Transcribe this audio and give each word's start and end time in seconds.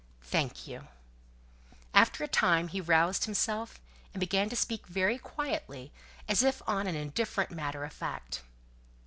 "Thank 0.23 0.65
you." 0.67 0.87
After 1.93 2.23
a 2.23 2.27
time 2.27 2.69
he 2.69 2.81
roused 2.81 3.25
himself, 3.25 3.79
and 4.13 4.19
began 4.19 4.49
to 4.49 4.55
speak 4.55 4.87
very 4.87 5.19
quietly, 5.19 5.91
as 6.27 6.41
if 6.41 6.59
on 6.65 6.87
an 6.87 6.95
indifferent 6.95 7.51
matter 7.51 7.83
of 7.83 7.93
fact. 7.93 8.41